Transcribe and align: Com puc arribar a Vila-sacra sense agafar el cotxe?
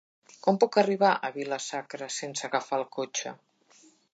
Com 0.45 0.55
puc 0.63 0.77
arribar 0.81 1.11
a 1.27 1.31
Vila-sacra 1.35 2.09
sense 2.17 2.49
agafar 2.51 2.81
el 2.81 2.89
cotxe? 2.99 3.35